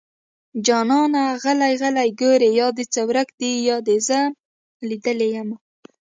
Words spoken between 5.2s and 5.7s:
يمه